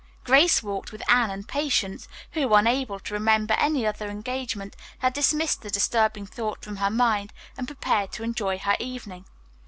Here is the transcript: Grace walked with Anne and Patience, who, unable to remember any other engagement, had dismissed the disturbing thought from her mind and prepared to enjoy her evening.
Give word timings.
Grace 0.23 0.63
walked 0.63 0.91
with 0.91 1.07
Anne 1.07 1.29
and 1.29 1.47
Patience, 1.47 2.07
who, 2.31 2.55
unable 2.55 2.99
to 2.99 3.13
remember 3.13 3.53
any 3.59 3.85
other 3.85 4.09
engagement, 4.09 4.75
had 4.97 5.13
dismissed 5.13 5.61
the 5.61 5.69
disturbing 5.69 6.25
thought 6.25 6.63
from 6.63 6.77
her 6.77 6.89
mind 6.89 7.31
and 7.55 7.67
prepared 7.67 8.11
to 8.13 8.23
enjoy 8.23 8.57
her 8.57 8.75
evening. 8.79 9.25